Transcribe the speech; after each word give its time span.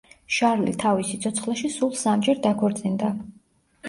შარლი 0.35 0.71
თავის 0.83 1.11
სიცოცხლეში 1.11 1.69
სულ 1.73 1.91
სამჯერ 2.05 2.41
დაქორწინდა. 2.47 3.11